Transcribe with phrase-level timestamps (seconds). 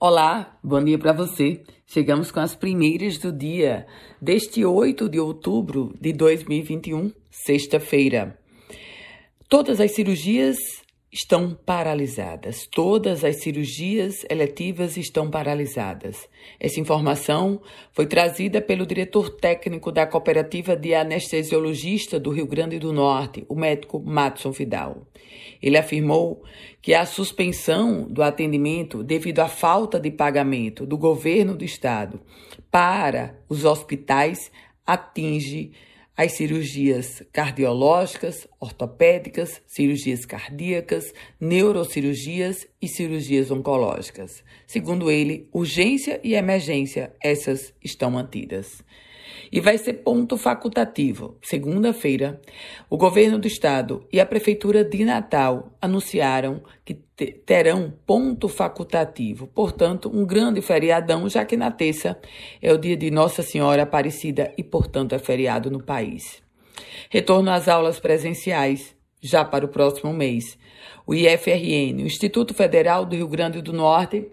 [0.00, 1.60] Olá, bom dia para você.
[1.84, 3.84] Chegamos com as primeiras do dia
[4.22, 8.38] deste 8 de outubro de 2021, sexta-feira.
[9.48, 10.56] Todas as cirurgias
[11.10, 12.66] estão paralisadas.
[12.66, 16.28] Todas as cirurgias eletivas estão paralisadas.
[16.60, 17.60] Essa informação
[17.92, 23.54] foi trazida pelo diretor técnico da Cooperativa de Anestesiologista do Rio Grande do Norte, o
[23.54, 25.06] médico Matson Vidal.
[25.62, 26.42] Ele afirmou
[26.82, 32.20] que a suspensão do atendimento devido à falta de pagamento do governo do estado
[32.70, 34.52] para os hospitais
[34.86, 35.72] atinge
[36.18, 44.42] as cirurgias cardiológicas, ortopédicas, cirurgias cardíacas, neurocirurgias e cirurgias oncológicas.
[44.66, 48.82] Segundo ele, urgência e emergência, essas estão mantidas.
[49.50, 51.36] E vai ser ponto facultativo.
[51.42, 52.40] Segunda-feira,
[52.88, 56.94] o governo do estado e a prefeitura de Natal anunciaram que
[57.46, 59.46] terão ponto facultativo.
[59.48, 62.18] Portanto, um grande feriadão, já que na terça
[62.62, 66.42] é o dia de Nossa Senhora Aparecida e, portanto, é feriado no país.
[67.10, 70.58] Retorno às aulas presenciais já para o próximo mês.
[71.06, 74.28] O IFRN, o Instituto Federal do Rio Grande do Norte,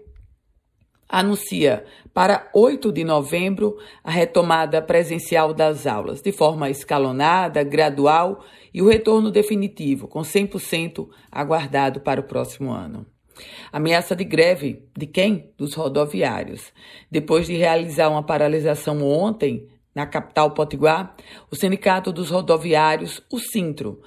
[1.18, 8.82] anuncia para 8 de novembro a retomada presencial das aulas, de forma escalonada, gradual e
[8.82, 13.06] o retorno definitivo, com 100% aguardado para o próximo ano.
[13.72, 15.52] Ameaça de greve de quem?
[15.56, 16.70] Dos rodoviários.
[17.10, 21.16] Depois de realizar uma paralisação ontem na capital potiguar,
[21.50, 24.02] o Sindicato dos Rodoviários, o Sintro,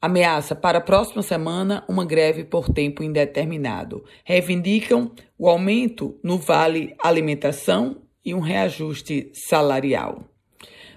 [0.00, 4.04] ameaça para a próxima semana uma greve por tempo indeterminado.
[4.24, 10.24] Reivindicam o aumento no vale alimentação e um reajuste salarial.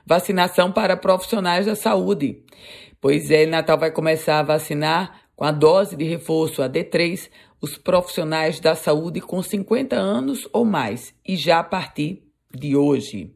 [0.05, 2.43] Vacinação para profissionais da saúde.
[2.99, 7.29] Pois é, Natal vai começar a vacinar com a dose de reforço a D3
[7.61, 13.33] os profissionais da saúde com 50 anos ou mais e já a partir de hoje.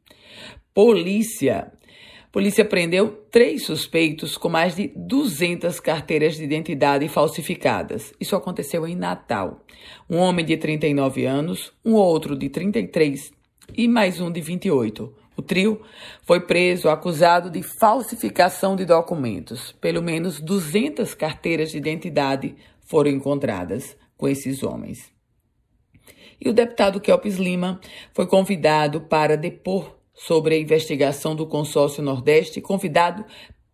[0.73, 1.71] Polícia
[2.31, 8.13] Polícia prendeu três suspeitos com mais de 200 carteiras de identidade falsificadas.
[8.19, 9.63] Isso aconteceu em Natal.
[10.09, 13.31] Um homem de 39 anos, um outro de 33
[13.75, 15.13] e mais um de 28.
[15.37, 15.81] O trio
[16.23, 19.71] foi preso acusado de falsificação de documentos.
[19.79, 25.11] Pelo menos 200 carteiras de identidade foram encontradas com esses homens.
[26.39, 27.79] E o deputado Kelpis Lima
[28.13, 33.23] foi convidado para depor sobre a investigação do consórcio Nordeste, convidado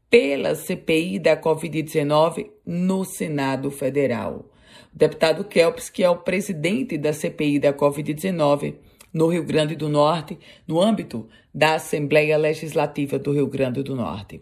[0.09, 4.46] pela CPI da Covid-19 no Senado Federal.
[4.94, 8.76] O deputado Kelps, que é o presidente da CPI da Covid-19
[9.14, 10.38] no Rio Grande do Norte,
[10.68, 14.42] no âmbito da Assembleia Legislativa do Rio Grande do Norte.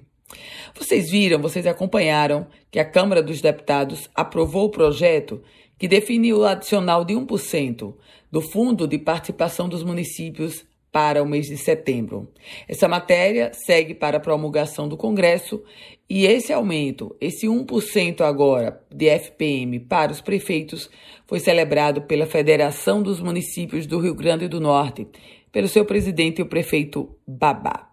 [0.74, 5.42] Vocês viram, vocês acompanharam que a Câmara dos Deputados aprovou o projeto
[5.78, 7.94] que define o adicional de 1%
[8.32, 12.28] do Fundo de Participação dos Municípios para o mês de setembro.
[12.68, 15.64] Essa matéria segue para a promulgação do Congresso
[16.10, 20.90] e esse aumento, esse 1% agora de FPM para os prefeitos,
[21.26, 25.08] foi celebrado pela Federação dos Municípios do Rio Grande do Norte,
[25.52, 27.90] pelo seu presidente, o prefeito Babá.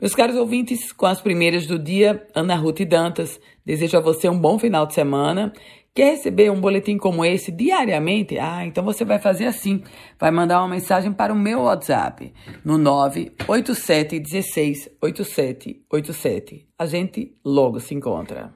[0.00, 4.38] Meus caros ouvintes, com as primeiras do dia, Ana Ruth Dantas, desejo a você um
[4.38, 5.52] bom final de semana
[5.96, 8.38] Quer receber um boletim como esse diariamente?
[8.38, 9.82] Ah, então você vai fazer assim:
[10.20, 16.68] vai mandar uma mensagem para o meu WhatsApp no 987 16 8787.
[16.78, 18.52] A gente logo se encontra.